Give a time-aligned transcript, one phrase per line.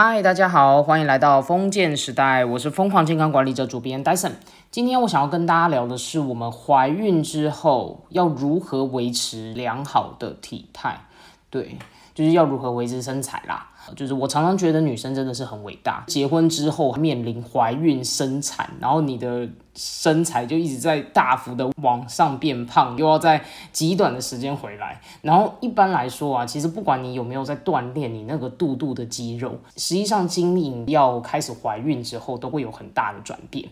[0.00, 4.30] 嗨，大家好，欢迎来到封建时代，我是疯狂健康管理者主编 Dyson。
[4.70, 11.00] 今天我想要跟大家聊的是，我们怀孕之后要如何维持良好的体态，
[11.50, 11.76] 对，
[12.14, 13.70] 就是要如何维持身材啦。
[13.94, 25.00] 就是我常常觉得女生真的是很伟大，结婚之后面临怀孕生产，然后你的身材就一直在大幅的往上变胖，又要在极短的时间回来。
[25.22, 33.68] 然后一般来说啊，其实不管你有没有在锻炼你那个肚肚的肌肉，实际上经历要开始怀孕之后，都会有很大的转变。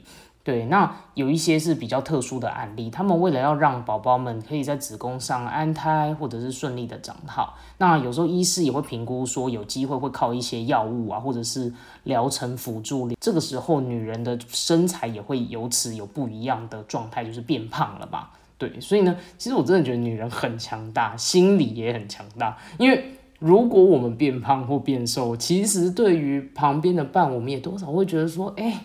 [0.46, 11.72] 对，那有一些是比较特殊的案例，他们为了要让宝宝们可以在子宫上安胎，或者是顺利的长好，那有时候医师也会评估说有机会会靠一些药物啊，或者是
[12.04, 18.30] 疗程辅助，这个时候女人的身材也会由此有不一样的状态，就是变胖了吧。
[18.56, 28.80] 对，所以呢，其实我真的觉得女人很强大，心理也很强大，因为如果我们变胖或变瘦，其实对于旁边的伴，我们也多少会觉得说，哎。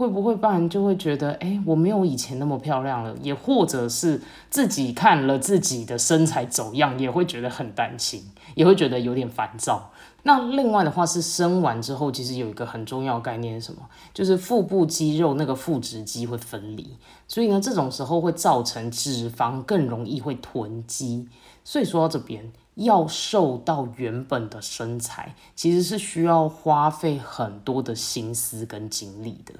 [0.00, 9.90] 会不会不然就会觉得，哎，我没有以前那么漂亮了，也或者是自己看了自己的身材走样，也会觉得很担心，也会觉得有点烦躁。
[10.22, 13.82] 那另外的话是生完之后，其实有一个很重要概念是什么？
[14.14, 16.96] 就是腹部肌肉那个腹直肌会分离，
[17.28, 21.28] 所以呢，这种时候会造成脂肪更容易会囤积。
[21.62, 22.50] 所以说到这边。
[22.76, 29.52] 要瘦到原本的身材，其实是需要花费很多的心思跟精力的，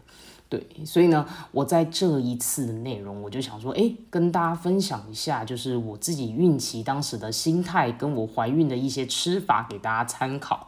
[0.51, 10.67] 对，所以呢，我在这一次的内容，我就想说，哎，跟大家分享一下，就是我自己孕期当时的心态，跟我怀孕的一些吃法给大家参考。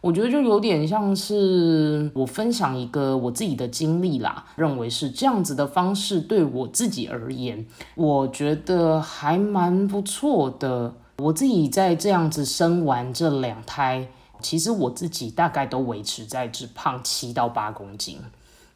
[0.00, 7.64] 我觉得就有点像是我分享一个我自己的经历啦，认为是这样子的方式对我自己而言，
[7.94, 10.94] 我觉得还蛮不错的。
[11.18, 14.08] 我自己在这样子生完这两胎，
[14.40, 18.18] 其实我自己大概都维持在只胖七到八公斤，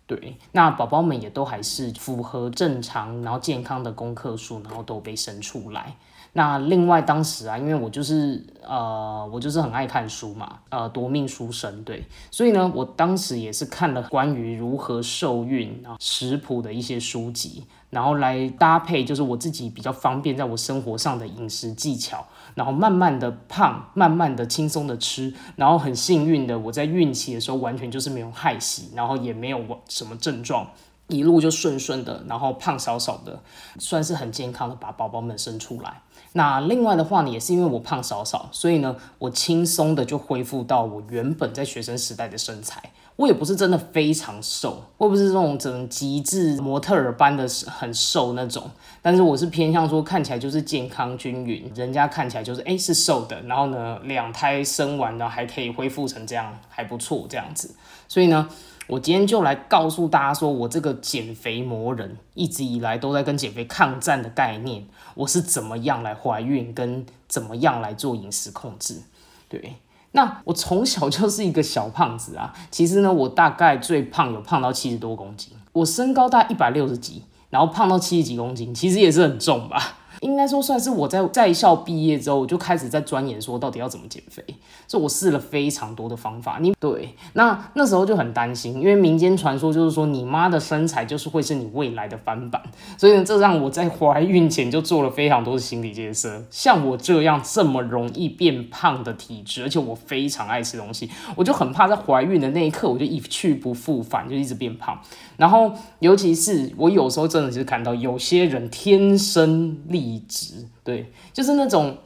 [0.07, 5.97] 对，那宝宝们也都还是符合正常然后健康的功课数，然后都被生出来。
[6.37, 30.67] 那另外当时啊，因为我就是呃，我就是很爱看书嘛，呃，夺命书生对，所以呢，我当时也是看了关于如何受孕啊食谱的一些书籍，然后来搭配就是我自己比较方便在我生活上的饮食技巧，然后慢慢的胖，慢慢的轻松的吃，然后很幸运的我在孕期的时候完全就是没有害喜，然后也没有什么症状。
[31.09, 33.39] 一路就顺顺的，然后胖少少的，
[33.79, 36.01] 算是很健康的把宝宝们生出来。
[36.33, 42.83] 那另外的话呢，也是因为我胖少少，所以呢，我轻松的就恢复到我原本在学生时代的身材。
[43.17, 48.69] 我也不是真的非常瘦，我不是这种整极致模特儿般的很瘦那种，
[49.01, 57.77] 但是我是偏向说看起来就是健康均匀，人家看起来就是哎是瘦的，然后呢两胎生完呢还可以恢复成这样，还不错这样子。
[58.09, 58.49] 所以呢。
[58.87, 69.03] 我今天就来告诉大家，说我这个减肥魔人一直以来都在跟减肥抗战的概念，我是怎么样来怀孕，跟怎么样来做饮食控制。
[69.49, 69.77] 对，
[70.13, 79.99] 那我从小就是一个小胖子啊，其实呢，我大概最胖有胖到七十多公斤，我身高大概一百六十几，然后胖到七十几公斤，其实也是很重吧。
[80.25, 84.43] 应该说算是我在在校毕业之后，我就开始在钻研说到底要怎么减肥，
[84.89, 86.57] 所以我试了非常多的方法。
[86.61, 92.63] 你对，那那时候就很担心，因为民间传说就是说你妈的身材就是会是你未来的翻版，
[92.97, 96.43] 所以呢，这让我在怀孕前就做了非常多的心理建设。
[96.51, 104.99] 像我这样这么容易变胖的体质，而且我非常爱吃东西，我就很怕在怀孕的那一刻我就一去不复返，就一直变胖。
[105.37, 110.21] 然后尤其是我有时候真的是看到有些人天生丽。
[110.27, 111.97] 质对，就是那种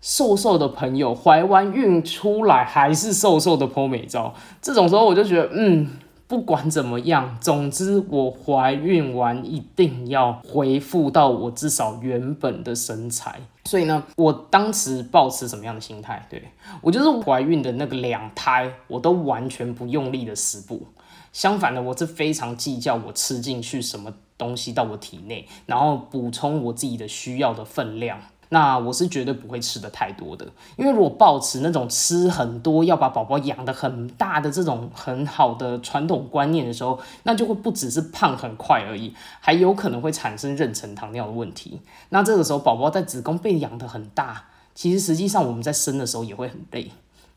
[0.00, 5.88] 瘦瘦的朋友，怀完孕出来还是瘦瘦的 po 美照，这种时候我就觉得，嗯，
[6.26, 13.40] 不管怎么样，总之我怀孕完一定要恢复到我至少原本的身材。
[13.64, 16.24] 所以呢，我当时保持什么样的心态？
[16.30, 16.42] 对
[16.80, 20.86] 我就是怀孕的那个两胎，我都完全不用力的食补。
[21.34, 28.18] 相反的，我是非常计较我吃进去什么东西到我体内，然后补充我自己的需要的分量。
[28.50, 30.46] 那我是绝对不会吃的太多的，
[30.76, 41.80] 因为如果保持那种吃很多要把宝宝养的很大的这种很好的传统观念的时候，那就会不只是胖很快而已，还有可能会产生妊娠糖尿的问题。
[42.10, 46.92] 那这个时候宝宝在子宫被养的很大，其实实际上我们在生的时候也会很累。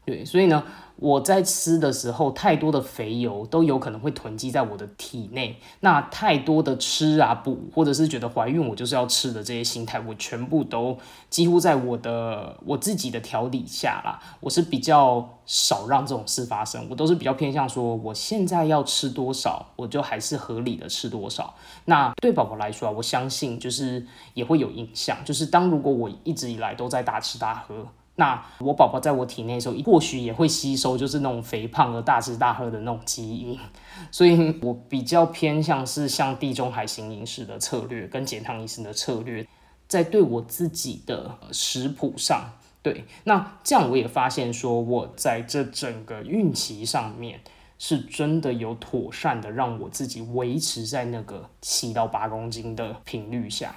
[0.08, 0.64] 对，所以呢。
[1.00, 5.56] 我在吃的时候，太多的肥油都有可能会囤积在我的体内。
[5.82, 10.98] 那太多的吃啊补，或者是觉得怀孕我就是要吃的这些心态，我全部都
[11.30, 14.20] 几乎在我的我自己的调理下啦。
[14.40, 21.54] 我是比较少让这种事发生，我都是比较偏向说，我现在要吃多少，我就还是合理的吃多少。
[21.86, 27.86] 那对宝宝来说啊，我相信就是也会有影响，就是当如果我一直以来都在大吃大喝。
[28.20, 33.60] 那我宝宝在我体内的时候，或许也会吸收，就是那种肥胖而大吃大喝的那种基因，
[34.12, 39.48] 所以我比较偏向是像地中海型饮食的策略跟减糖饮食的策略，
[39.88, 42.50] 在对我自己的食谱上，
[42.82, 47.40] 对，那这样我也发现说，我在这整个孕期上面，
[47.78, 53.76] 是真的有妥善的让我自己维持在那个七到八公斤的频率下。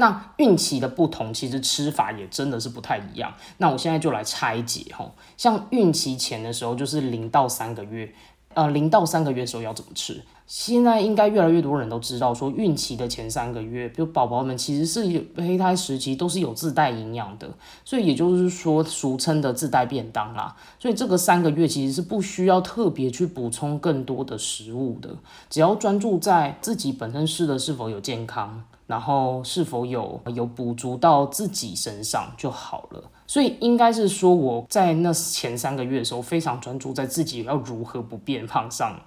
[0.00, 3.32] 那孕期的不同，其实吃法也真的是不太一样。
[3.58, 8.12] 那我现在就来拆解哈，像孕期前的时候，就是零到三个月，
[8.54, 10.22] 呃，零到三个月的时候要怎么吃？
[10.46, 17.48] 现在应该越来越多人都知道，说孕期的前三个月，就宝宝们其实是有胚胎时期都是有自带营养的，
[17.84, 20.56] 所以也就是说，俗称的自带便当啦。
[20.80, 25.10] 所以这个三个月其实是不需要特别去补充更多的食物的，
[25.48, 28.64] 只要专注在自己本身吃的是否有健康。
[28.90, 38.98] 然后是否有有补足到自己身上就好了，所以应该是说我在那前三个月的时候非常专注在自己要如何不变胖上，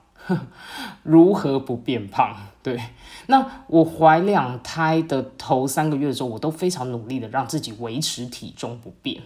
[1.03, 2.33] 如何不变胖。
[2.63, 2.79] 对，
[3.27, 9.21] 那我怀两胎的头三个月的时候，我都非常努力的让自己维持体重不变，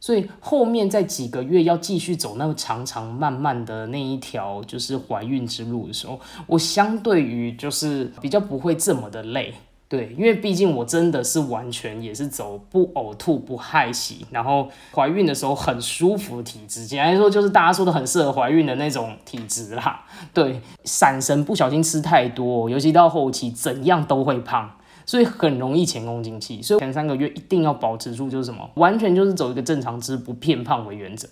[0.00, 9.52] 所以后面在几个月要继续走那么长长慢慢的那一条就是怀孕之路的时候，我相对于就是比较不会这么的累。
[9.92, 20.02] 对，因为毕竟我真的是完全也是走不呕吐、不害喜，然后怀孕的时候很舒服的体质，简单来说就是大家说的很适合怀孕的那种体质啦。
[20.32, 24.70] 对，闪神不小心吃太多，尤其到后期怎样都会胖，
[25.04, 26.62] 所以很容易前功尽弃。
[26.62, 31.28] 所以前三个月一定要保持住，就是什么，完全就是走一个正常吃不变胖为原则。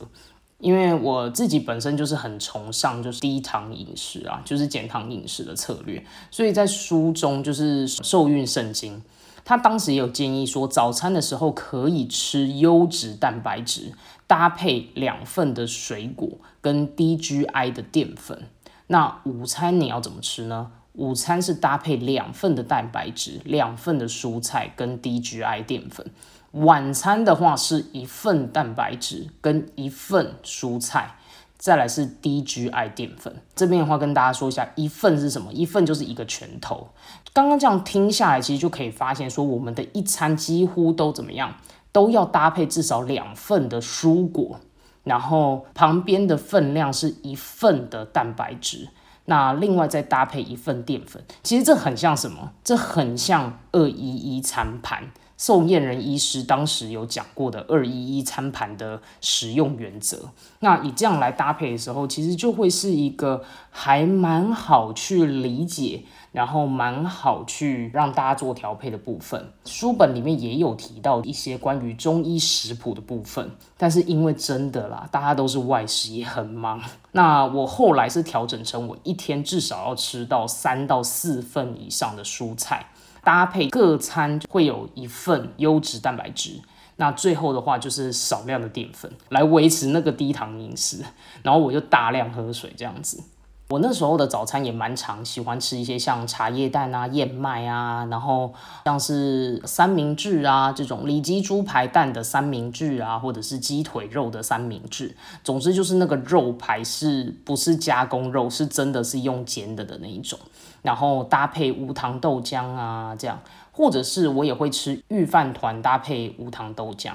[0.60, 9.02] 因为我自己本身就是很崇尚就是低糖饮食啊，就是减糖饮食的策略，所以在书中就是受孕圣经，
[9.44, 13.94] 他当时也有建议说，早餐的时候可以吃优质蛋白质，
[14.26, 16.28] 搭配两份的水果
[16.60, 18.42] 跟低 GI 的淀粉。
[18.88, 20.72] 那午餐你要怎么吃呢？
[20.94, 26.10] 午餐是搭配两份的蛋白质，两份的蔬菜跟低 GI 淀粉。
[26.52, 31.14] 晚餐的话是一份蛋白质跟一份蔬菜，
[31.56, 33.36] 再来是低 GI 淀粉。
[33.54, 35.52] 这边的话跟大家说一下，一份是什么？
[35.52, 36.88] 一份就是一个拳头。
[37.32, 41.54] 刚刚这样听下来，其实就可以发现说，我们的一餐几乎都怎么样，
[41.92, 44.58] 都要搭配至少两份的蔬果，
[45.04, 48.88] 然后旁边的分量是一份的蛋白质，
[49.26, 51.22] 那另外再搭配一份淀粉。
[51.44, 52.50] 其实这很像什么？
[52.64, 55.12] 这很像二一一餐盘。
[55.40, 60.28] 宋燕人医师当时有讲过的二一一餐盘的使用原则，
[60.58, 66.02] 那以这样来搭配的时候，其实就会是一个还蛮好去理解，
[66.32, 69.50] 然后蛮好去让大家做调配的部分。
[69.64, 76.82] 书本里面也有提到一些关于中医食谱的部分，但是因为真的啦，大家都是外食也很忙，
[77.12, 82.84] 那我后来是调整成我一天至少要吃到三到四份以上的蔬菜。
[83.22, 86.60] 搭配各餐会有一份优质蛋白质，
[86.96, 91.04] 那最后的话就是少量的淀粉来维持那个低糖饮食，
[91.42, 93.22] 然后我就大量喝水这样子。
[93.68, 98.52] 我那时候的早餐也蛮常喜欢吃一些像茶叶蛋啊、燕麦啊，然后
[98.84, 105.16] 像是三明治啊这种里脊猪排蛋的三明治啊，或者是鸡腿肉的三明治。
[105.44, 110.36] 总之就是那个肉排是不是加工肉，是真的是用煎的的那一种。
[110.82, 113.40] 然后搭配无糖豆浆啊这样，
[113.72, 117.12] 或者是我也会吃御饭团搭配无糖豆浆。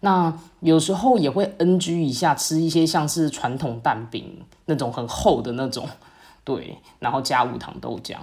[0.00, 5.88] 那有时候也会 NG 一下，吃一些像是传统蛋饼那种很厚的那种，
[6.44, 8.14] 对，然后加无糖豆浆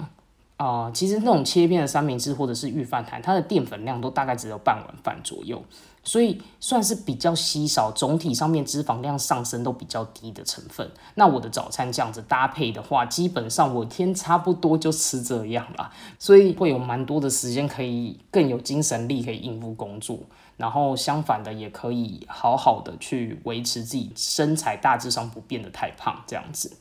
[0.57, 0.91] 啊。
[0.91, 5.63] 其实那种切片的三明治或者是预饭团，它的淀粉量都大概只有半碗饭左右，
[6.03, 10.89] 所以算是比较稀少，总体上面脂肪量上升都比较低的成分。
[11.15, 20.19] 那我的早餐这样子搭配的话，基本上我天差不多就吃这样了，所以会有蛮多的时间可以更有精神力可以应付工作。
[20.57, 26.77] 然后相反的，也可以好好的去维持自己身材大致上不变的太胖这样子。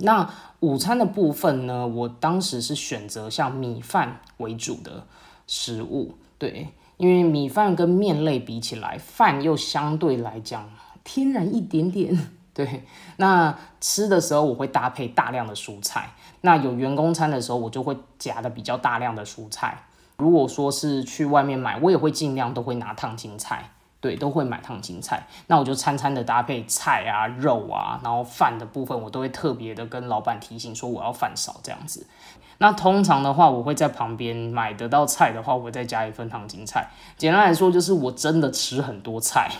[0.00, 0.28] 那
[0.60, 5.06] 午餐的部分呢，我当时是选择像米饭为主的
[5.46, 10.68] 食物，对，因为米饭跟面类比起来，饭又相对来讲
[11.02, 12.18] 天然一点点。
[12.52, 12.84] 对，
[13.16, 16.10] 那吃的时候我会搭配大量的蔬菜。
[16.42, 19.84] 那有员工餐的时候，我就会夹的比较大量的蔬菜。
[20.18, 23.70] 如果说是去外面买，我也会尽量都会拿烫青菜。
[24.00, 25.26] 对，都会买烫青菜。
[25.46, 32.06] 那我就餐餐的搭配菜啊、肉啊，然后饭的部分我都会特别的跟老板提醒说我要饭少这样子。
[32.58, 36.90] 那通常的话，我会在旁边买得到菜的话，我会再加一份烫青菜。
[37.16, 39.50] 简单来说，就是我真的吃很多菜。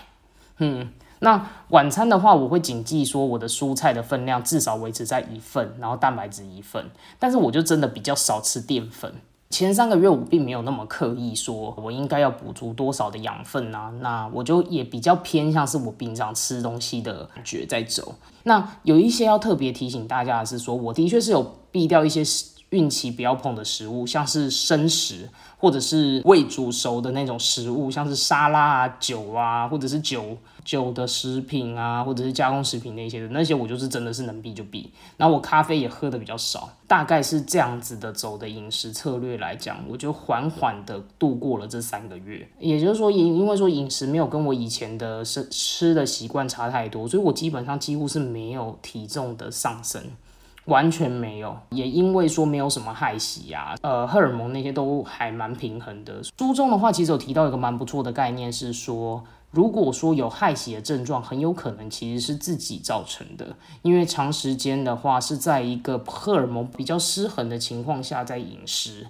[0.58, 6.90] 嗯，那晚餐的话，我会谨记说我的蔬菜的分量至少维持在一份，然后蛋白质一份。
[7.18, 9.14] 但是我就真的比较少吃淀粉。
[9.50, 13.92] 前三个月我并没有那么刻意说，我应该要补足多少的养分啊？
[14.00, 18.14] 那我就也比较偏向是我平常吃东西的感觉在走。
[18.44, 21.42] 那有一些要特别提醒大家的是，说我的确是有
[21.72, 22.22] 避掉一些
[22.70, 25.28] 孕期不要碰的食物，像是生食。
[25.60, 34.90] 或者是未煮熟的那种食物，像是沙拉啊、酒啊，或者是酒酒的食品啊，或者是加工食品那些的，那些我就是真的是能避就避。
[35.18, 42.48] 然后我咖啡也喝的比较少，大概是这样子的走的饮食策略来讲，我就缓缓的度过了这三个月。
[42.58, 50.02] 也就是说，因因为说饮食没有跟我以前的吃吃的习惯差太多，所以我基本上几乎是没有体重的上升。
[50.70, 56.22] 完全没有，也因为说没有什么害喜啊，呃，荷尔蒙那些都还蛮平衡的。
[56.38, 69.08] 书中的话其实有提到一个蛮不错的概念，是说如果说有害喜的症状，很有可能其实是自己造成的，因为长时间的话是在一个荷尔蒙比较失衡的情况下在饮食。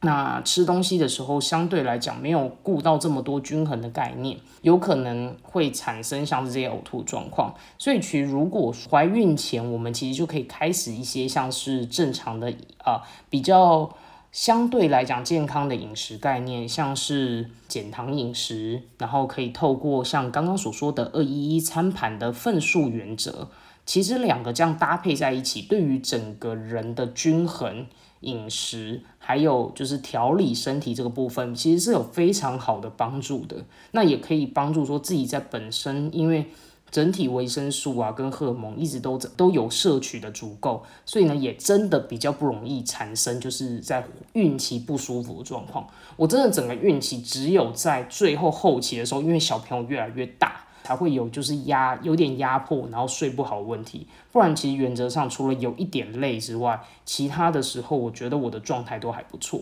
[0.00, 7.52] 那吃东西的时候，相对来讲没有顾到这么多均衡的概念，有可能会产生像是这些呕吐状况。
[7.78, 13.92] 所以，其实如果怀孕前，我们其实就可以开始一些像是正常的啊，比较
[14.30, 23.48] 相对来讲健康的饮食概念，像是减糖饮食，然后可以透过像刚刚所说的二一一餐盘的份数原则，
[23.88, 27.86] 其实两个这样搭配在一起，对于整个人的均衡。
[28.22, 33.64] 饮食还有就是调理身体这个部分，其实是有非常好的帮助的。
[33.92, 36.46] 那也可以帮助说自己在本身，因为
[36.90, 45.86] 整体维生素啊跟荷尔蒙一直都都有摄取的足够，所以呢也真的比较不容易产生就是在孕期不舒服的状况。
[46.16, 50.64] 我真的整个孕期只有在最后后期的时候，因为小朋友越来越大。
[50.88, 54.06] 才会有就是压有点压迫，然后睡不好问题。
[54.32, 59.60] 不然其实原则上除了有一点累之外，其他的时候我觉得我的状态都还不错。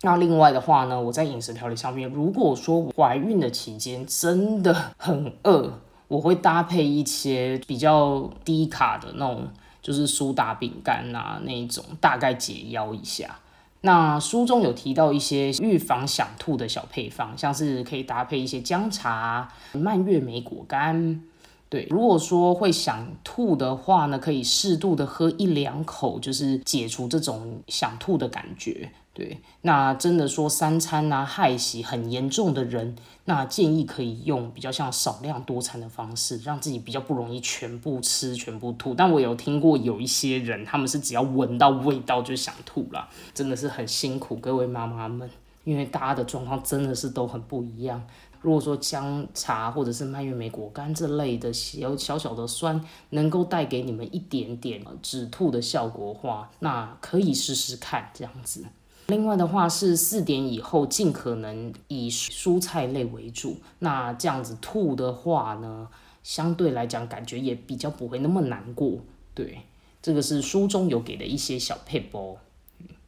[0.00, 9.46] 那另外的话呢，我在饮食调理上面，如果说怀孕的期间真的很饿，我会搭配一些比较低卡的那种，
[9.82, 13.38] 就是苏打饼干啊那一种，大概解腰一下。
[13.82, 21.20] 那书中有提到一些预防想吐的小配方，像是可以搭配一些姜茶、蔓越莓果干。
[21.72, 28.90] 对，如果说会想吐的话呢，可以适度的喝一两口，就是解除这种想吐的感觉。
[29.14, 38.92] 对，那真的说三餐啊害喜很严重的人，那建议可以用比较像少量多餐的方式，让自己比较不容易全部吃全部吐。
[38.92, 45.30] 但我有听过有一些人，他们是只要闻到味道就想吐了，真的是很辛苦各位妈妈们，
[45.64, 48.02] 因为大家的状况真的是都很不一样。
[48.42, 58.66] 如果说姜茶或者是蔓越莓果干这类的小小小的酸，能够带给你们一点点止吐的效果话，那可以试试看这样子。
[59.06, 65.88] 另外的话是四点以后尽可能以蔬菜类为主，那这样子吐的话呢，
[66.22, 68.98] 相对来讲感觉也比较不会那么难过。
[69.34, 69.60] 对，
[70.00, 72.36] 这个是书中有给的一些小配包。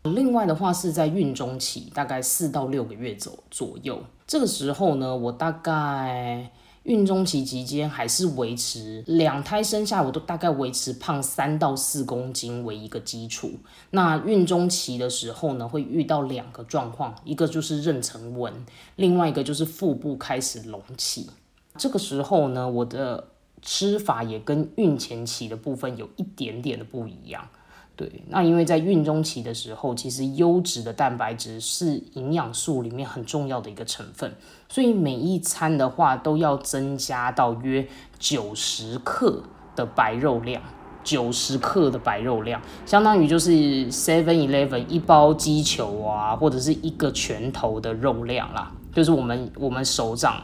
[0.05, 6.51] 另外的话是在孕中期，大概四到六个月左左右，这个时候呢，我大概。
[6.85, 13.53] 孕中期期间还是维持两胎生下，我都大概维持胖三到四公斤为一个基础。
[13.93, 18.53] 那孕中期的时候呢，会遇到两个状况，一个就是妊娠纹，
[18.97, 21.31] 另外一个就是腹部开始隆起。
[21.79, 23.29] 这个时候呢，我的
[23.63, 27.49] 吃法也跟孕前期的部分有一点点的不一样。
[27.97, 34.35] 对，那因为在孕中期的时候，其实优质的蛋白质是营养素里面很重要的一个成分，
[34.69, 37.87] 所以每一餐的话都要增加到约
[38.19, 39.43] 九十克
[39.77, 40.61] 的白肉量，
[41.05, 43.53] 九十克的白肉量，相当于就是
[43.93, 50.43] Seven Eleven 一包鸡球啊，或者是一个拳头的肉量啦，就是我们我们手掌。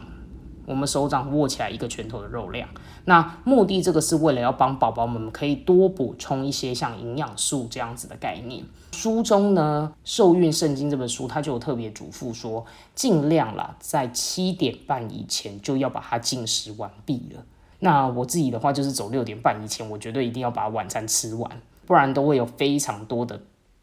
[0.71, 2.69] 我们手掌握起来一个拳头的肉量，
[3.05, 8.65] 那目的这个是为了要帮宝宝们可以多补充一些像营养素这样子的概念。
[8.93, 17.43] 书中呢，《受孕圣经》这本书它就有特别嘱咐说，尽量啦在七点半以前就要把它进食完毕了。
[17.81, 21.51] 那我自己的话就是走六点半以前，我绝对一定要把晚餐吃完，
[21.85, 23.41] 不然都会有非常多的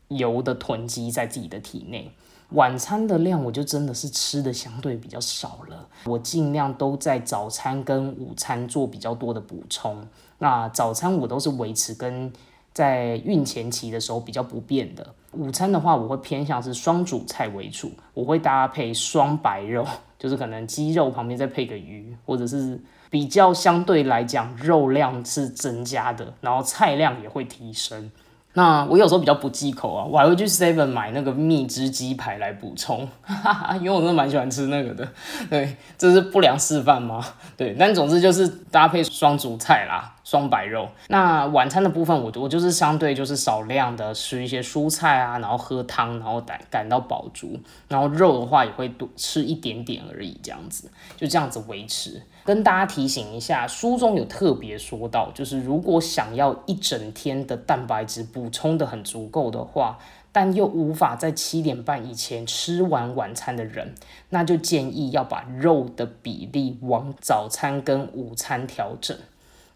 [0.08, 2.10] 油的囤积在自己的体内。
[2.52, 10.08] 晚餐的量我就真的是吃的相对比较少了，我尽量都在早餐跟午餐做比较多的补充。
[10.40, 12.32] 那早餐我都是维持跟
[12.74, 15.14] 在孕前期的时候比较不变的。
[15.34, 19.86] 午餐的话，我会偏向是双主菜为主，我会搭配双白肉，
[20.18, 28.10] 就是可能鸡肉旁边再配个鱼，或者是比较相对来讲肉量是增加的，然后菜量也会提升。
[28.58, 33.08] 那我有时候比较不忌口啊，我还会去 Seven 买那个蜜汁鸡排来补充，
[33.80, 35.08] 因为我真的蛮喜欢吃那个的。
[35.48, 37.24] 对，这是不良示范吗？
[37.56, 40.90] 对，但总之就是搭配双主菜啦，双白肉。
[41.08, 47.58] 那晚餐的部分，我我就是相对就是少量的吃一些蔬菜啊，然后喝汤，然后感感到饱足。
[47.88, 52.22] 然后肉的话也会多吃一点点而已，这样子就这样子维持。
[52.44, 59.98] 跟大家提醒一下，书中有特别说到，就是如果想要一整天的蛋白质补充的很足够的话，
[60.34, 63.96] 但又无法在七点半以前吃完晚餐的人，
[64.32, 69.18] 那就建议要把肉的比例往早餐跟午餐调整。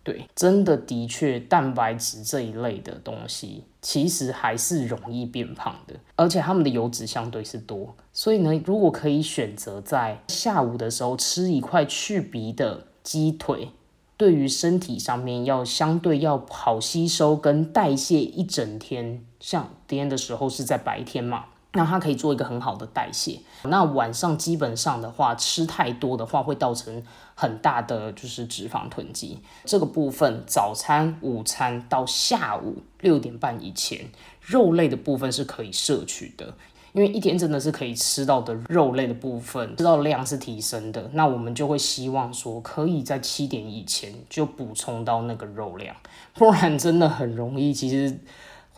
[0.04, 13.70] 对，真的的确，蛋白质这一类的东西，其实还是容易变胖的，而且它们的油脂相对是多，所以呢，如果可以选择在下午的时候吃一块去鼻的鸡腿，
[14.18, 21.46] 对于身体上面要相对要好吸收跟代谢一整天，像今天的时候是在白天嘛。
[21.74, 23.40] 那它可以做一个很好的代谢。
[23.64, 29.40] 那晚上基本上的话，吃太多的话会造成很大的就是脂肪囤积。
[29.66, 34.08] 这个部分，早餐、午餐到下午六点半以前，
[34.42, 36.54] 肉类的部分是可以摄取的。
[36.94, 41.10] 因为一天真的是可以吃到的肉类的部分，吃到量是提升的。
[41.14, 45.96] 那我们就会希望说，可以在七点以前就补充到那个肉量，
[46.34, 48.20] 不然真的很容易，其实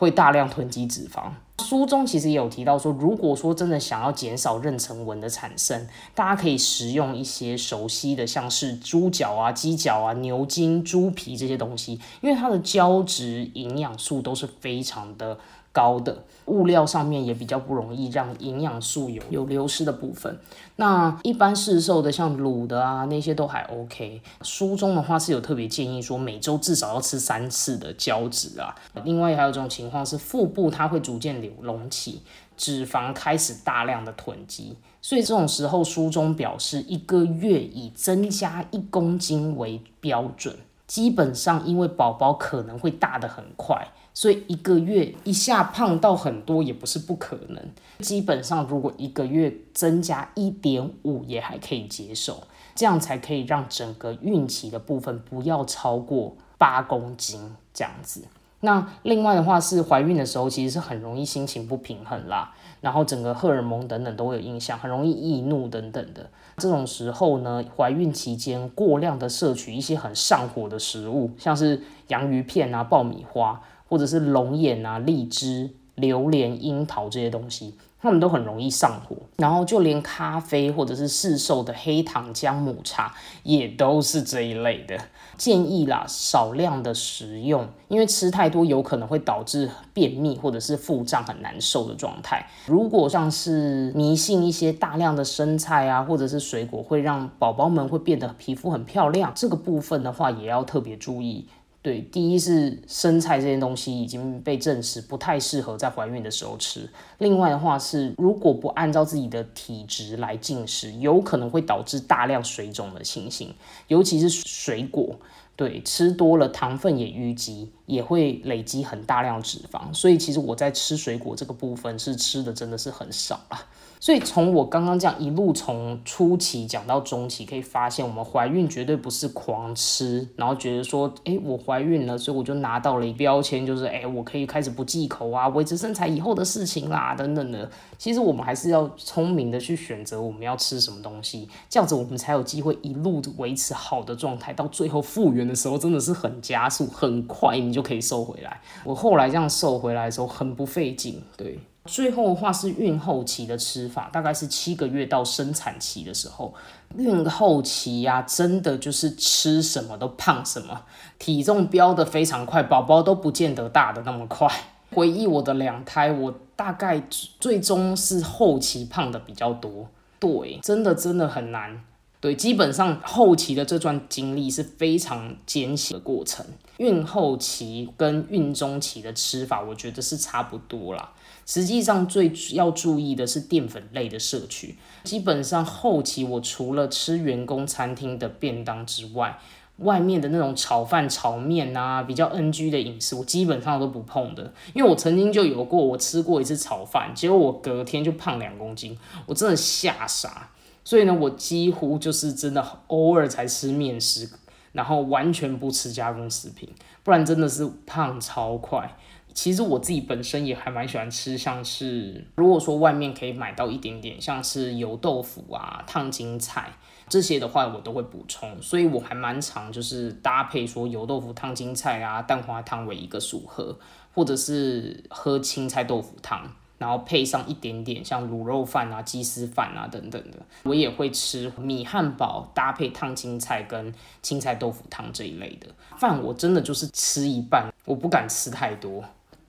[0.04, 1.24] 会大量囤积脂肪。
[1.64, 15.38] 书中其实也有提到说，如果说真的想要减少妊娠纹的产生，大家可以食用一些熟悉的，像是猪脚啊、鸡脚啊、牛筋、猪皮这些东西，因为它的胶质、营养素都是非常的。
[15.74, 20.38] 高的物料上面也比较不容易让营养素有有流失的部分。
[20.76, 24.22] 那一般市售的像卤的啊那些都还 OK。
[24.42, 28.74] 书中的话是有特别建议说每周至少要吃三次的胶质啊。
[29.02, 32.22] 另外还有一种情况是腹部它会逐渐隆起，
[32.56, 40.56] 脂肪开始大量的囤积，所以这种时候书中表示一个月以增加一公斤为标准。
[40.86, 43.88] 基本上因为宝宝可能会大的很快。
[44.14, 47.60] 所以一个月一下胖到很多也不是不可能。
[47.98, 52.44] 基本上，如果一个月增加一点五也还可以接受，
[52.76, 58.22] 这样才可以让整个孕期的部分不要超过八公斤这样子。
[58.60, 66.30] 那另外的话是怀孕的时候，其实是很容易心情不平衡啦，然后整个荷尔蒙等等都会有影响，很容易易怒等等的。
[66.56, 73.60] 这种时候呢，怀孕期间过量的摄取一些很上火的食物，像是洋芋片啊、爆米花。
[73.88, 79.16] 或者是龙眼啊、荔枝、榴莲、樱桃这些东西，它们都很容易上火。
[79.36, 84.98] 然后就连咖啡或者是市售的黑糖姜母茶，也都是这一类的。
[85.36, 92.48] 建议啦，少量的食用，因为吃太多有可能会导致便秘或者是腹胀很难受的状态。
[92.66, 101.48] 如果像是迷信一些大量的生菜啊，或者是水果会让宝宝们会变得皮肤很漂亮，这个部分的话也要特别注意。
[101.84, 106.88] 对，第一是生菜这些东西已经被证实不太适合在怀孕的时候吃。
[107.18, 113.52] 另外的话是，如果不按照自己的体质来进食，有可能会导致大量水肿的情形，
[113.88, 115.14] 尤其是水果，
[115.56, 119.92] 对，吃多了糖分也淤积，也会累积很大量脂肪。
[119.92, 123.60] 所以其实我在吃水果这个部分是吃的真的是很少啊。
[124.04, 137.70] 所以从我刚刚这样一路从初期讲到中期，可以发现我们怀孕绝对不是狂吃，然后觉得说，哎，我怀孕了，所以我就拿到了一标签，就是哎，我可以开始不忌口啊，维持身材以后的事情啦，等等的。
[137.96, 148.60] 其实我们还是要聪明的去选择我们要吃什么东西，这样子我们才有机会一路维持好的状态，到最后复原的时候真的是很加速，很快你就可以瘦回来。
[148.84, 151.58] 我后来这样瘦回来的时候很不费劲，对。
[151.86, 156.54] 最后的话是孕后期的吃法，大概是七个月到生产期的时候。
[156.96, 160.82] 孕后期呀，真的就是吃什么都胖什么，
[161.18, 164.48] 体重飙得非常快，宝宝都不见得大的那么快。
[164.92, 167.02] 回忆我的两胎，我大概
[167.40, 169.88] 最终是后期胖的比较多。
[170.18, 171.82] 对，真的真的很难。
[172.20, 176.46] 对，基本上后期的这段经历是非常艰辛的过程。
[176.78, 181.12] 孕后期跟孕中期的吃法，我觉得是差不多啦。
[181.46, 184.76] 实际上最要注意的是淀粉类的摄取。
[185.04, 189.38] 基本上后期我除了吃员工餐厅的便当之外，
[189.78, 194.52] 外面的那种炒饭、炒面啊，比较 NG 的饮食，我基本上都不碰的。
[194.72, 200.50] 因为我曾经就有过，我吃过一次炒饭，结果我隔天就胖两公斤，我真的吓傻。
[200.84, 204.30] 所以呢，我几乎就是真的偶尔才吃面食，
[204.72, 206.68] 然后完全不吃加工食品，
[207.02, 208.96] 不然真的是胖超快。
[209.34, 216.72] 其实我自己本身也还蛮喜欢吃，像是如果说外面可以买到一点点，像是油豆腐啊、烫青菜
[217.08, 218.62] 这些的话，我都会补充。
[218.62, 223.76] 所以我还蛮常就是搭配说油豆腐、烫青菜啊、蛋花汤为一个组合，
[224.14, 226.50] 或者是喝青菜豆腐汤。
[226.76, 236.20] 然后配上一点点像卤肉饭啊、鸡丝饭啊等等的，我也会吃米汉堡搭配烫青菜跟青菜豆腐汤这一类的饭。
[236.22, 239.02] 我真的就是吃一半，我不敢吃太多。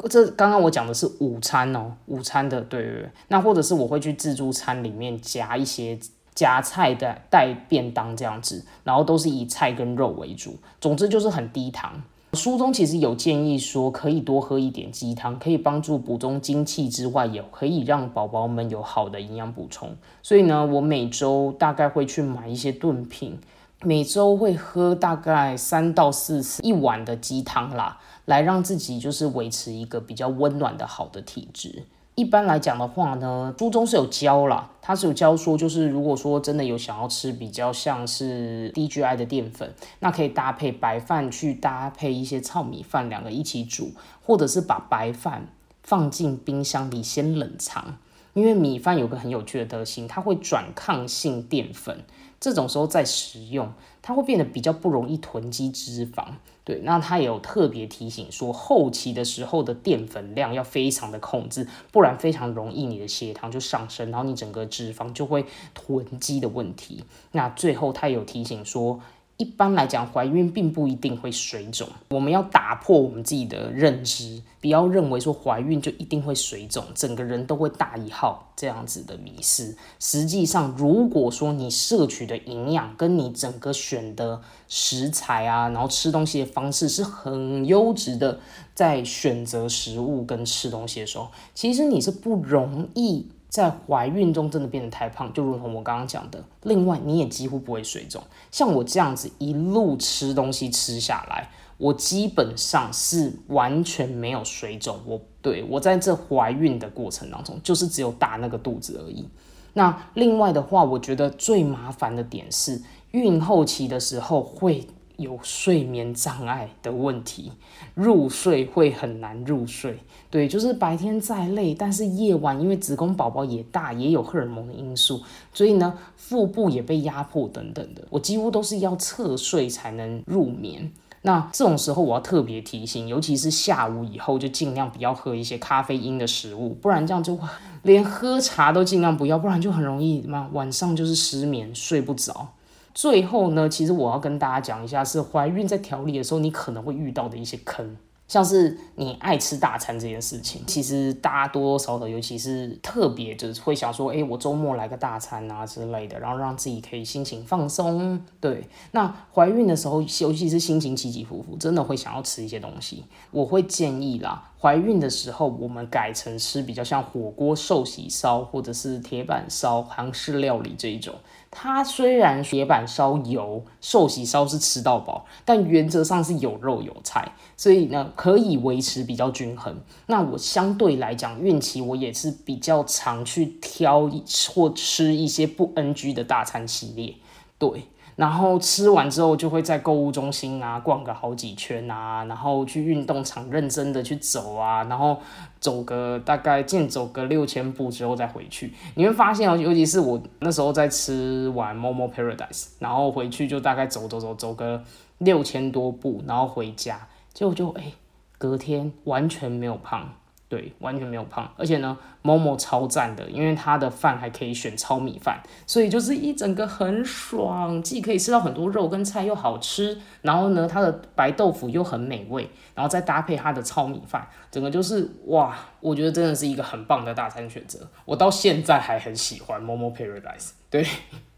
[0.09, 3.09] 这刚刚我讲的是午餐哦，午餐的对对对。
[3.29, 5.97] 那或者是我会去自助餐里面夹一些
[6.35, 10.57] 夹菜的带便当这样子，然后都是以菜跟肉为主。
[10.79, 12.03] 总之就是很低糖。
[12.33, 19.95] 书中其实有建议说，可以多喝一点鸡汤，可以帮助补充精气之外，也可以让宝宝们有好的营养补充。
[20.21, 23.39] 所以呢，我每周大概会去买一些炖品，
[23.81, 31.83] 每周会喝大概三到四次一碗的鸡汤啦，来让自己就是维持一个比较温暖的好的体质。
[32.15, 43.91] 一般来讲的话呢，书中是有教啦，它是有教说，就是如果说真的有想要吃比较像是低 GI 的淀粉，那可以搭配白饭去搭配一些糙米饭，两个一起煮，
[44.25, 45.49] 或者是把白饭
[45.83, 47.97] 放进冰箱里先冷藏，
[48.33, 51.99] 因为米饭有个很有趣的特性，它会转抗性淀粉。
[52.45, 56.23] 这种时候再食用，它会变得比较不容易囤积脂肪。
[56.63, 67.03] 对，那它也有特别提醒说，后期的时候的淀粉量要非常的控制，不然非常容易你的血糖就上升，然后你整个脂肪就会囤积的问题。
[67.31, 68.99] 那最后它有提醒说。
[69.37, 71.87] 一般来讲，怀孕并不一定会水肿。
[72.09, 79.75] 我们要打破我们自己的认知，不要认为说怀孕就一定会水肿，整个人都会大一号这样子的迷失。
[79.99, 88.39] 实际上，如果说你摄取的营养跟你整个选的食材啊，然后吃东西的方式是很优质的，
[88.73, 93.27] 在选择食物跟吃东西的时候，其实你是不容易。
[93.55, 96.43] 在怀孕中真的变得太胖，就如同我刚刚讲的。
[96.63, 98.21] 另外，你也几乎不会水肿。
[98.51, 104.99] 像我这样子一路吃东西吃下来，我基本上是完全没有水肿。
[105.05, 109.25] 我对我在这怀孕的过程当中，就是只有大那个肚子而已。
[109.71, 114.85] 那另外的话，我觉得最麻烦的点是孕后期的时候会。
[115.17, 117.51] 有睡眠障碍的问题，
[117.93, 119.97] 入睡会很难入睡。
[120.29, 125.21] 对，就是白天再累，但是夜晚因为子宫宝宝也大，也有荷尔蒙的因素，
[125.53, 128.03] 所以呢，腹部也被压迫等等的。
[128.09, 130.91] 我几乎都是要侧睡才能入眠。
[131.21, 137.47] 那这种时候，我要特别提醒，尤其是下午以后，就尽量不要喝一些咖啡因的食物，不然这样就会
[137.81, 142.47] 连喝茶都尽量不要，不然就很容易嘛，晚上就是失眠，睡不着。
[142.95, 147.95] 最后呢，其实我要跟大家讲一下，是怀孕在调理的时候，你可能会遇到的一些坑。
[148.27, 158.19] 像是你爱吃大餐这件事情，其实大家多多少少，尤其是特别就是会想说，哎，我周末来个大餐啊之类的，然后让自己可以心情放松。
[158.39, 163.03] 对，那怀孕的时候，尤其是心情起起伏伏，真的会想要吃一些东西。
[163.29, 171.13] 我会建议啦，怀孕的时候我们改成吃比较像火锅、寿喜烧或者是铁板烧、韩式料理这一种。
[171.57, 179.79] 它虽然铁板烧油，寿喜烧是吃到饱，但原则上是有肉有菜，所以呢可以维持比较均衡。
[180.07, 184.11] 那我相对来讲，孕期我也是比较常去挑
[184.53, 187.15] 或吃一些不 NG 的大餐系列，
[187.57, 187.85] 对。
[188.15, 195.17] 然后吃完之后，就会在购物中心啊逛个好几圈啊，然后去运动场认真的去走啊，然后
[195.59, 198.73] 走个大概健走个六千步之后再回去。
[198.95, 204.81] 你会发现哦，尤其是我那时候在吃完 Momo Paradise，然后回去就大概走走走走个
[205.17, 207.91] 六千多步，然后回家，结果就哎，
[208.37, 210.09] 隔天完全没有胖。
[210.47, 227.79] 对，完全没有胖，而且呢，某某超赞的，因为它的饭还可以选糙米饭，所以就是一整个很爽，既可以吃到很多肉跟菜又好吃，然后呢，它的白豆腐又很美味，然后再搭配它的糙米饭，整个就是哇，我觉得真的是一个很棒的大餐选择。
[228.05, 230.51] 我到现在还很喜欢 Momo Paradise。
[230.69, 230.85] 对，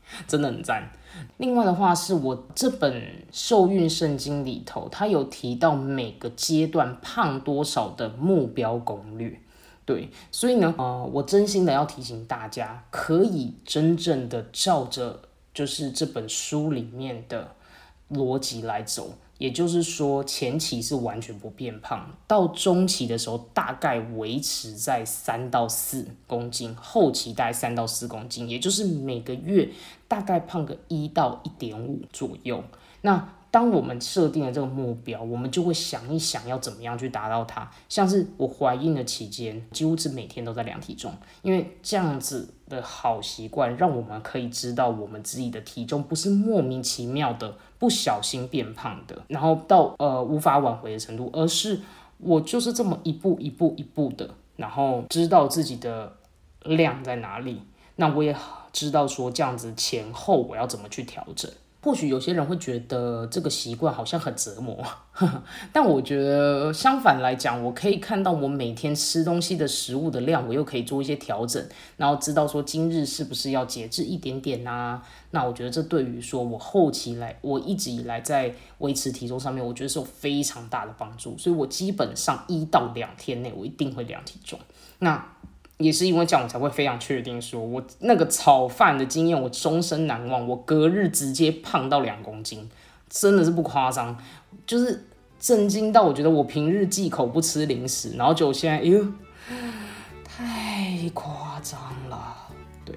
[0.27, 0.89] 真的很赞。
[1.37, 9.39] 另外的话，是我这本受孕圣经里头，它有提到每个阶段胖多少的目标攻略。
[9.85, 15.21] 对，所以呢，呃，我真心的要提醒大家，可以真正的照着
[15.53, 17.55] 就是这本书里面的
[18.11, 19.13] 逻辑来走。
[19.37, 29.69] 也就是说，前期是完全不变胖，到中期的时候大概维持在三到四公斤，后期大概三到四公斤，也就是每个月
[30.07, 32.63] 大概胖个一到一点五左右。
[33.01, 37.71] 那当我们设定了这个目标，我们就会想一想要怎么样去达到它。
[37.87, 51.79] 像是我怀孕的期间，几乎是每天都在量体重，因为这样子的好习惯，让我们可以知道我们自己的体重不是莫名其妙的不小心变胖的，然后到呃无法挽回的程度，而是
[52.17, 56.13] 我就是这么一步一步一步的，然后知道自己的
[56.63, 57.61] 量在哪里，
[57.95, 58.35] 那我也
[58.71, 61.51] 知道说这样子前后我要怎么去调整。
[61.87, 64.77] 或许有些人会觉得这个习惯好像很折磨，
[65.71, 75.01] 但我觉得相反来讲，我可以看到我每天吃东西的食物的量，我又可以做一些调整，然后知道说今日是不是要节制一点点呐？
[75.31, 84.59] 那我觉得这对于说我后期来，我一直以来在维持体重上面，我觉得是有非常大的帮助，所以我基本上一到两天内我一定会量体重。
[84.99, 85.25] 那
[85.77, 90.47] 也是因为这样，我才会非常确定说，我那个炒饭的经验，我终身难忘。
[90.47, 92.67] 我隔日直接胖到两公斤，
[93.09, 94.17] 真的是不夸张，
[94.65, 95.05] 就是
[95.39, 99.05] 震惊到我觉得我平日忌口不吃零食，然后就现在，哎呦，
[100.23, 102.35] 太夸张了。
[102.83, 102.95] 对，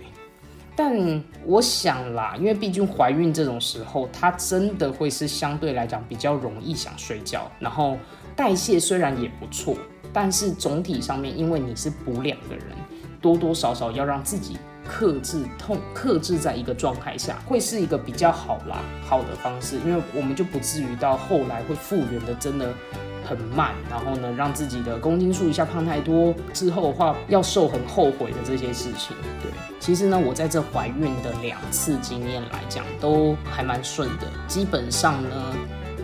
[0.75, 7.99] 但我想啦，因为毕竟怀孕这种时候，它真的会是相对来讲比较容易想睡觉，然后
[8.35, 9.77] 代谢虽然也不错。
[10.13, 12.65] 但是总体上面，因为你是补两个人，
[13.21, 22.73] 多多少少要让自己克制痛，克制在一个状态下，会是一个比较好啦，好的方式，因为我们就不至于到后来会复原的真的
[23.25, 29.17] 很慢，然后呢，让自己的公斤数一下胖太多，之后的话要瘦很后悔的这些事情。
[29.43, 35.55] 对，其实呢，我在这怀孕的两次经验来讲，都还蛮顺的，基本上呢。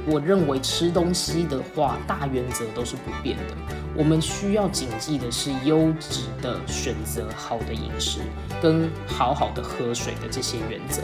[0.09, 3.57] 我认为吃东西的话，大原则都是不变的。
[3.96, 8.20] 我们需要谨记的是优质的选择、好的饮食
[8.61, 11.02] 跟好好的喝水的这些原则。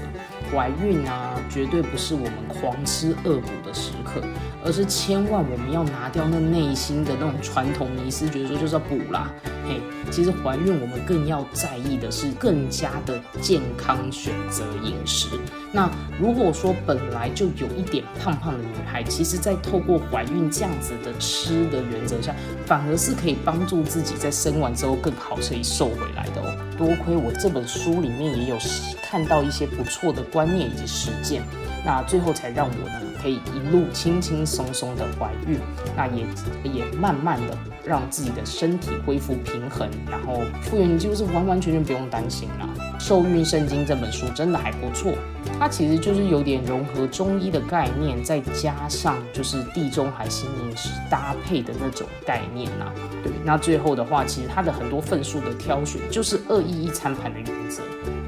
[0.53, 4.21] 怀孕啊，绝对不是我们狂吃恶补的时刻，
[4.63, 9.33] 而是千万我们要拿掉那内心的那种传统迷思，觉得说就是要补啦。
[9.67, 15.29] 嘿，其实怀孕我们更要在意的是更加的健康选择饮食。
[15.73, 15.89] 那
[16.21, 22.35] 如果说本来就有一点胖胖的女孩，其实在透过怀孕这样子的吃的原则下，
[22.67, 26.55] 反而是可以帮助自己在生完之后更好可以瘦回来的哦。
[26.85, 28.59] 多亏我这本书里面也有
[29.05, 31.41] 看到一些不错的观念以及实践，
[31.87, 35.61] 那最后才让我呢可以一路轻轻松松的怀孕，
[35.97, 36.27] 那也
[36.65, 42.69] 也慢慢的让自己的身体恢复平衡，然后复原就是完完全全不用担心了。
[43.03, 45.13] 《受孕圣经》这本书真的还不错，
[45.59, 52.87] 它其实就是有点融合中医的概念，再加上就是地中海新饮食搭配的那种概念呐。
[53.25, 57.83] 对，那最后的话，其实它的很多份数的挑选，就是二一一餐盘的原则。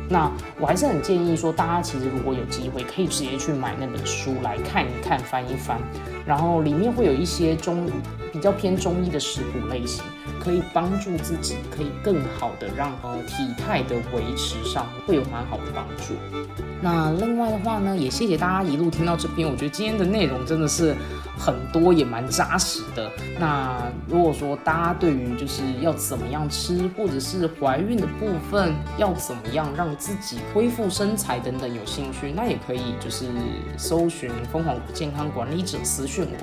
[0.09, 5.81] 那我还是很建议说，大家其实如果有机会，可以直接去买那本书来看一看、翻一翻，
[6.27, 7.89] 然后里面会有一些中
[8.33, 10.03] 比较偏中医的食谱类型。
[10.41, 16.15] 可以帮助自己，可以更好的让呃体态的维持上会有蛮好的帮助。
[16.83, 20.95] 那另外的话呢，也谢谢大家一路听到这边，我觉得今天的内容真的是
[21.39, 23.11] 很多，也蛮扎实的。
[23.39, 33.29] 那如果说大家对于就是要怎么样吃，或者是怀孕的部分要怎么样让自己恢复身材等等有兴趣，那也可以就是
[33.79, 36.37] 搜寻疯狂健康管理者私讯我。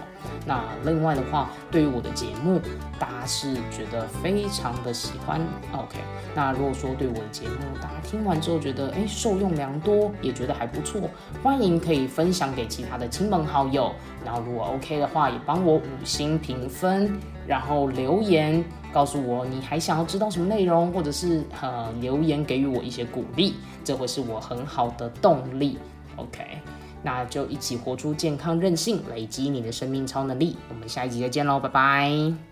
[0.44, 2.60] 那另外的话，对于我的节目，
[2.98, 5.42] 大家是觉得非常的喜欢
[5.74, 5.98] ，OK。
[6.36, 11.02] 那如果说对我的节目，大家听完之后觉得哎受用良多，也觉得还不错，
[11.42, 13.92] 欢迎可以分享给其他的亲朋好友。
[14.24, 17.12] 然后如果 OK 的话，也帮我五星评分，
[17.48, 25.78] 然后留言告诉我你还想要知道什么内容，或者是呃留言给予我一些鼓励，这会是我很好的动力
[26.18, 26.60] ，OK。
[27.04, 30.56] 那就一起活出健康韧性，累积你的生命超能力。
[30.70, 32.42] 我们下一集再见喽，拜拜。